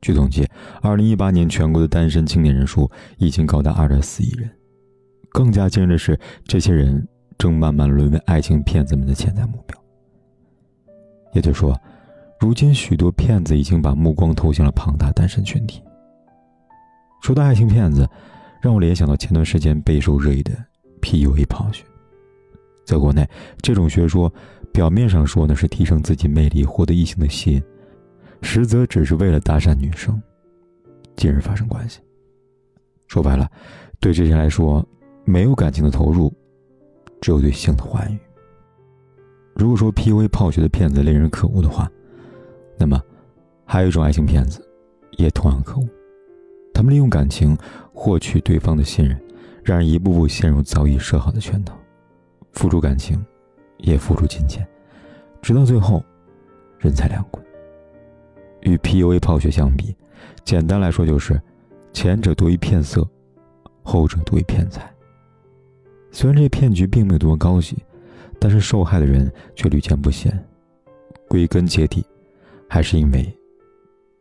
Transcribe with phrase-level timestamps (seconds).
[0.00, 0.46] 据统计，
[0.80, 4.48] 二零一八年全国的单身青年人数已经高达二点四亿人。
[5.30, 9.78] 更加惊人的是，这些人正慢慢沦为爱情骗子们的潜在目标。
[11.34, 11.78] 也就是说，
[12.40, 15.82] 如今许多骗子已经把目光投向了庞大单身群体。
[17.20, 18.08] 说到爱情骗子，
[18.62, 20.52] 让我联想到前段时间备受热议的
[21.02, 21.84] PUA 泡学。
[22.86, 23.28] 在国内，
[23.60, 24.32] 这种学说
[24.72, 27.62] 表面上说呢是提升自己魅力、获得异性的吸引。
[28.42, 30.20] 实则只是为了搭讪女生，
[31.16, 32.00] 进而发生关系。
[33.06, 33.50] 说白了，
[34.00, 34.86] 对这些人来说，
[35.24, 36.32] 没有感情的投入，
[37.20, 38.18] 只有对性的欢愉。
[39.54, 41.90] 如果说 PUA 泡学的骗子令人可恶的话，
[42.78, 43.02] 那么
[43.64, 44.62] 还有一种爱情骗子，
[45.12, 45.88] 也同样可恶。
[46.72, 47.58] 他们利用感情
[47.92, 49.20] 获取对方的信任，
[49.64, 51.76] 让人一步步陷入早已设好的圈套，
[52.52, 53.20] 付出感情，
[53.78, 54.64] 也付出金钱，
[55.42, 56.04] 直到最后，
[56.78, 57.42] 人财两空。
[58.60, 59.94] 与 PUA 泡学相比，
[60.44, 61.40] 简单来说就是，
[61.92, 63.08] 前者多于骗色，
[63.82, 64.92] 后者多于骗财。
[66.10, 67.76] 虽然这骗局并没有多么高级，
[68.38, 70.32] 但是受害的人却屡见不鲜。
[71.28, 72.04] 归根结底，
[72.68, 73.30] 还是因为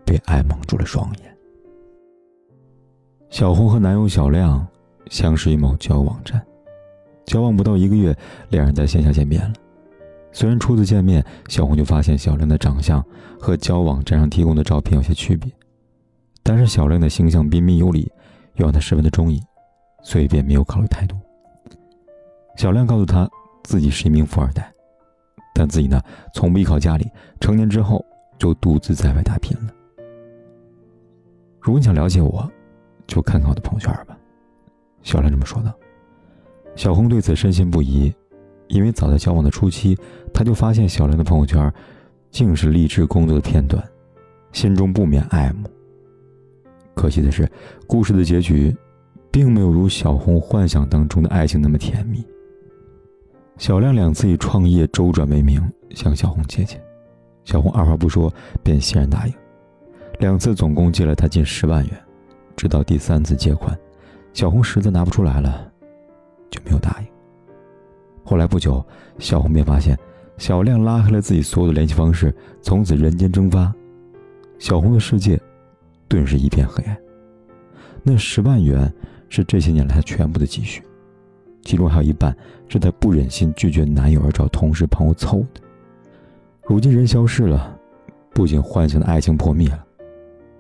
[0.05, 1.37] 被爱蒙住了双眼。
[3.29, 4.65] 小红和男友小亮
[5.09, 6.45] 相识于某交友网站，
[7.25, 8.15] 交往不到一个月，
[8.49, 9.53] 两人在线下见面了。
[10.31, 13.03] 虽然初次见面，小红就发现小亮的长相
[13.39, 15.51] 和交往站上提供的照片有些区别，
[16.43, 18.11] 但是小亮的形象彬彬有礼，
[18.55, 19.41] 又让她十分的中意，
[20.03, 21.19] 所以便没有考虑太多。
[22.55, 23.27] 小亮告诉她
[23.63, 24.71] 自己是一名富二代，
[25.55, 25.99] 但自己呢
[26.33, 27.09] 从不依靠家里，
[27.39, 28.05] 成年之后
[28.37, 29.73] 就独自在外打拼了。
[31.59, 32.49] 如果你想了解我，
[33.07, 34.17] 就看看我的朋友圈吧。
[35.01, 35.73] 小亮这么说道。
[36.75, 38.13] 小红对此深信不疑。
[38.67, 39.97] 因为早在交往的初期，
[40.33, 41.71] 他就发现小亮的朋友圈
[42.31, 43.83] 竟是励志工作的片段，
[44.51, 45.69] 心中不免爱慕。
[46.93, 47.49] 可惜的是，
[47.87, 48.75] 故事的结局
[49.31, 52.25] 并没有如小红幻想当中的爱情那么甜蜜。
[53.57, 55.61] 小亮两次以创业周转为名
[55.91, 56.81] 向小红借钱，
[57.43, 58.31] 小红二话不说
[58.63, 59.33] 便欣然答应，
[60.19, 61.97] 两次总共借了他近十万元。
[62.55, 63.77] 直到第三次借款，
[64.33, 65.71] 小红实在拿不出来了，
[66.49, 67.06] 就没有答应。
[68.29, 68.85] 后来不久，
[69.19, 69.97] 小红便发现
[70.37, 73.73] 小亮拉黑了自己所有的联系方式，从此人间蒸发。
[74.59, 75.39] 小红的世界
[76.09, 76.97] 顿时一片黑暗。
[78.03, 78.93] 那十万元
[79.29, 80.83] 是这些年来她全部的积蓄，
[81.61, 82.35] 其中还有一半
[82.67, 85.61] 是她不忍心拒绝男友而找同事朋友凑的。
[86.63, 87.79] 如今人消失了，
[88.33, 89.85] 不仅幻想的爱情破灭了，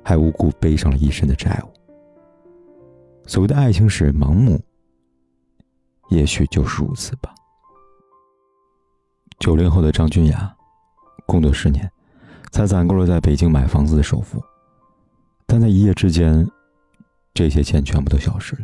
[0.03, 1.69] 还无故背上了一身的债务。
[3.25, 4.57] 所谓的爱情使人盲目，
[6.07, 7.33] 也许就是如此吧。
[9.39, 10.51] 九零后的张君雅，
[11.25, 11.89] 工作十年，
[12.51, 14.43] 才攒够了在北京买房子的首付，
[15.45, 16.45] 但在一夜之间，
[17.35, 18.63] 这些钱全部都消失了。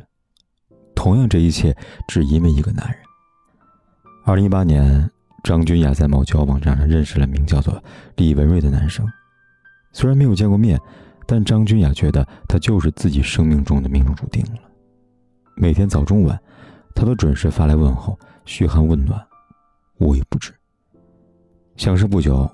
[0.95, 1.75] 同样，这一切
[2.07, 2.97] 只因为一个男人。
[4.25, 5.09] 二零一八年，
[5.43, 7.81] 张君雅在某交友网站上认识了名叫做
[8.15, 9.07] 李文瑞的男生，
[9.91, 10.79] 虽然没有见过面，
[11.27, 14.59] 但张君雅觉得他就是自己生命中的命中注定了。
[15.55, 16.41] 每天早中晚，
[16.95, 19.23] 他都准时发来问候，嘘寒问暖，
[19.99, 20.51] 无微不至。
[21.75, 22.47] 相识不久，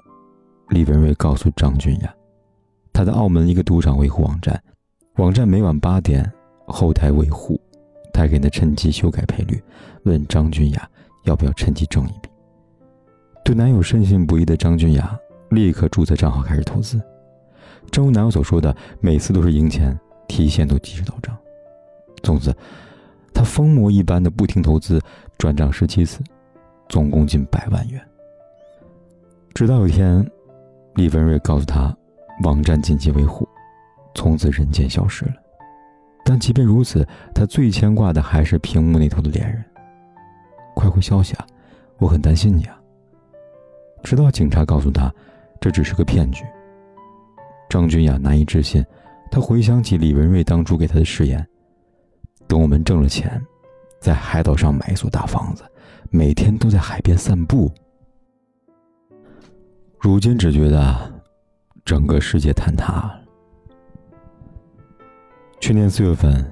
[0.70, 2.16] 李文瑞告诉张君雅，
[2.94, 4.60] 他在澳门一个赌场维护网站，
[5.18, 6.32] 网站每晚八点
[6.66, 7.60] 后台维护，
[8.14, 9.62] 他给他趁机修改赔率，
[10.04, 10.90] 问张君雅
[11.26, 12.30] 要不要趁机挣一笔。
[13.44, 15.20] 对男友深信不疑的张君雅
[15.50, 17.00] 立刻注册账号开始投资，
[17.92, 21.38] 正如男友所说的，每次都是赢钱，提现都及时到账。
[22.24, 22.56] 从此，
[23.34, 25.00] 他疯魔一般的不停投资，
[25.38, 26.22] 转账十七次，
[26.88, 28.02] 总共近百万元。
[29.60, 30.26] 直到有一天，
[30.96, 31.94] 李文瑞告诉他，
[32.46, 33.46] 网站紧急维护，
[34.16, 35.34] 从此人间消失了。
[36.24, 39.62] 但即便如此，他最牵挂的还是屏幕那头的恋人。
[40.74, 41.46] 快回消息啊！
[41.98, 42.80] 我很担心你啊。
[44.02, 45.14] 直到警察告诉他，
[45.60, 46.46] 这只是个骗局。
[47.70, 48.82] 张君雅难以置信，
[49.30, 51.46] 他回想起李文瑞当初给他的誓言：
[52.48, 53.30] 等我们挣了钱，
[54.00, 55.66] 在海岛上买一所大房子，
[56.12, 57.70] 每天都在海边散步。
[60.02, 60.96] 如今只觉得
[61.84, 63.20] 整个世界坍塌了。
[65.60, 66.50] 去年四月份，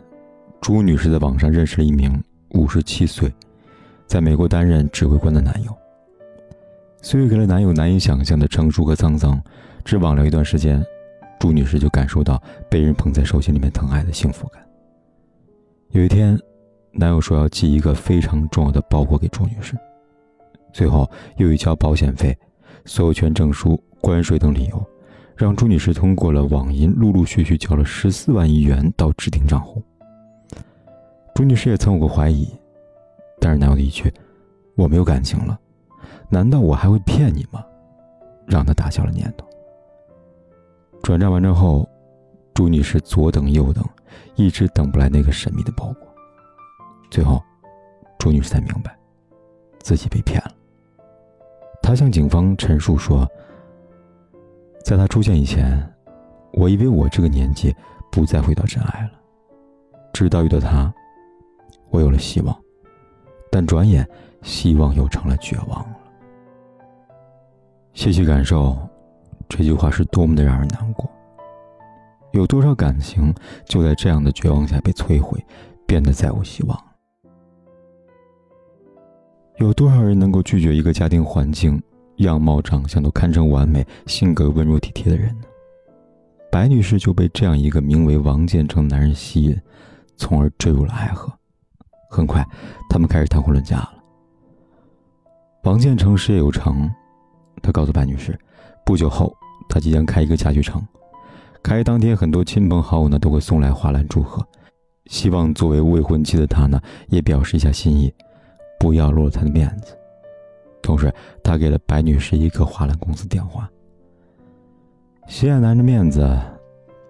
[0.60, 3.34] 朱女士在网上认识了一名五十七岁，
[4.06, 5.74] 在美国担任指挥官的男友。
[7.02, 9.42] 岁月给了男友难以想象的成熟和沧桑，
[9.86, 10.86] 只网聊一段时间，
[11.40, 14.62] 朱女士就感受到被人捧在手心里面疼爱的幸福感。
[15.92, 16.38] 有一天，
[16.92, 19.74] 男友说要寄一个非常重要的包裹给朱女士，
[20.74, 22.38] 最后又一交保险费、
[22.88, 24.84] 所有权证书、关税等理由，
[25.36, 29.84] 让朱女士通过了网银陆陆续续交了十四万亿元到指定账户。
[31.36, 32.48] 朱女士也曾有过怀疑，
[33.40, 34.12] 但是男友的一句
[34.76, 35.60] “我没有感情了”。
[36.30, 37.64] 难道我还会骗你吗？
[38.48, 39.46] 让他打消了念头。
[41.04, 41.88] 转账完成后，
[42.54, 43.84] 朱女士左等右等，
[44.36, 46.08] 一直等不来那个神秘的包裹。
[47.12, 47.44] 最后，
[48.18, 48.98] 朱女士才明白，
[49.80, 50.52] 自己被骗了。
[51.88, 53.26] 他向警方陈述说
[54.84, 55.82] ：“在他出现以前，
[56.52, 57.74] 我以为我这个年纪
[58.12, 59.12] 不再会到真爱了。
[60.12, 60.94] 直到遇到他，
[61.90, 62.54] 我有了希望，
[63.50, 64.06] 但转眼
[64.42, 65.98] 希望又成了绝望了。”
[67.96, 68.78] 细细感受，
[69.48, 71.10] 这句话是多么的让人难过。
[72.34, 73.34] 有多少感情
[73.66, 75.42] 就在这样的绝望下被摧毁，
[75.86, 76.78] 变得再无希望？
[79.58, 81.82] 有多少人能够拒绝一个家庭环境、
[82.18, 85.46] 样貌、长相都堪称完美、性格温柔体贴的人呢？
[86.52, 89.60] 白女士就被这样一个名为王建成的男人吸引，
[90.16, 91.32] 从而坠入了爱河。
[92.08, 92.46] 很快，
[92.88, 93.94] 他们开始谈婚论嫁了。
[95.64, 96.90] 王建成事业有成。
[97.64, 98.40] 他告诉白女士，
[98.86, 99.36] 不久后
[99.68, 100.82] 他即将开一个家具城。
[101.64, 104.48] 开业当天，很多亲朋好友呢都会送来花篮祝贺，
[105.08, 108.14] 希望作为未婚妻的他呢也表示一下心意，
[108.80, 109.98] 不要落了他的面子。
[110.82, 111.14] 同时，
[111.44, 113.70] 他给了白女士一个花篮公司电话。
[115.28, 116.26] 心爱男人的面子，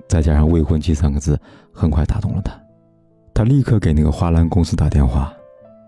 [0.07, 1.39] 再加上未婚妻三个字，
[1.71, 2.59] 很快打动了他。
[3.33, 5.31] 他立刻给那个花篮公司打电话，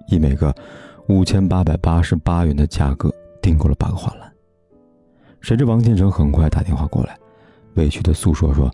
[0.07, 0.53] 以每个
[1.07, 3.11] 五千八百八十八元的价格
[3.41, 4.31] 订购了八个花篮。
[5.41, 7.17] 谁知王建成很快打电话过来，
[7.73, 8.71] 委屈的诉说说，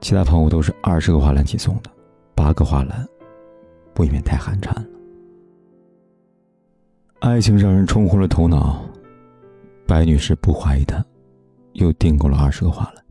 [0.00, 1.90] 其他朋友都是二十个花篮起送的，
[2.34, 3.06] 八个花篮，
[3.98, 4.84] 未免太寒碜了。
[7.20, 8.80] 爱情让人冲昏了头脑，
[9.86, 11.04] 白女士不怀疑他，
[11.72, 13.04] 又订购了二十个花篮。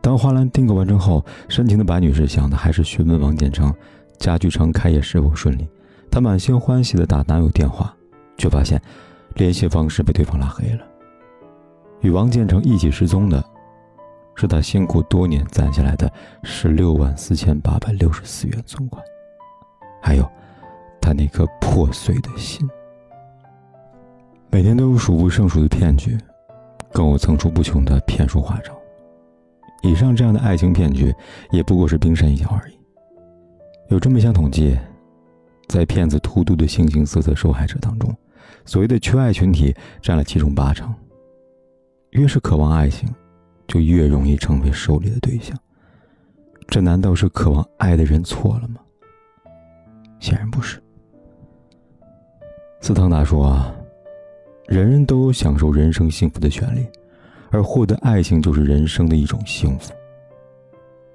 [0.00, 3.72] 当花篮订购完成后，深情的白女士想的还是询问王建成，
[4.18, 5.68] 家具城开业是否顺利。
[6.10, 7.94] 她满心欢喜的打男友电话，
[8.38, 8.80] 却发现
[9.34, 10.80] 联系方式被对方拉黑了。
[12.00, 13.44] 与王建成一起失踪的，
[14.34, 16.10] 是他辛苦多年攒下来的
[16.42, 19.04] 十六万四千八百六十四元存款，
[20.00, 20.26] 还有
[21.02, 22.66] 他那颗破碎的心。
[24.50, 26.18] 每天都有数不胜数的骗局，
[26.92, 28.72] 更有层出不穷的骗术花招。
[29.82, 31.14] 以上这样的爱情骗局，
[31.50, 32.78] 也不过是冰山一角而已。
[33.88, 34.76] 有这么一项统计，
[35.68, 38.12] 在骗子荼毒的形形色色受害者当中，
[38.64, 40.92] 所谓的缺爱群体占了其中八成。
[42.10, 43.08] 越是渴望爱情，
[43.66, 45.56] 就越容易成为狩猎的对象。
[46.66, 48.80] 这难道是渴望爱的人错了吗？
[50.18, 50.82] 显然不是。
[52.80, 53.74] 斯汤达说：“啊，
[54.68, 56.86] 人人都有享受人生幸福的权利，
[57.50, 59.94] 而获得爱情就是人生的一种幸福。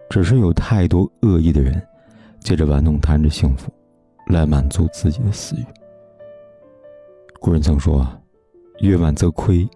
[0.10, 1.80] 只是有太多恶意的人，
[2.40, 3.72] 借着玩弄他人的幸福，
[4.26, 5.66] 来满足自己的私欲。”
[7.40, 8.08] 古人曾说
[8.82, 9.70] ：“月满则亏。”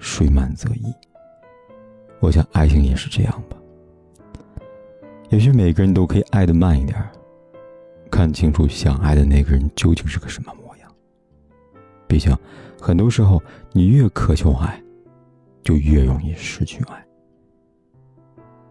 [0.00, 0.92] 水满则溢。
[2.18, 3.56] 我想，爱情也是这样吧。
[5.28, 6.98] 也许每个人都可以爱的慢一点，
[8.10, 10.52] 看清楚想爱的那个人究竟是个什么。
[12.12, 12.30] 毕竟，
[12.78, 13.42] 很多时候
[13.72, 14.78] 你越渴求爱，
[15.62, 17.02] 就越容易失去爱。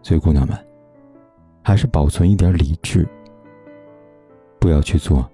[0.00, 0.56] 所以，姑娘们，
[1.60, 3.04] 还是保存一点理智，
[4.60, 5.28] 不要去做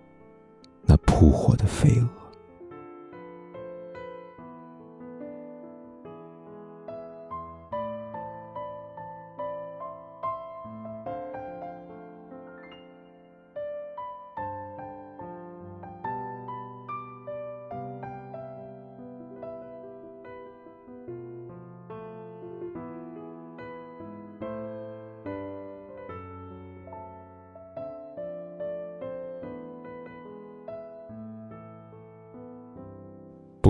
[0.87, 2.09] 那扑火的飞蛾。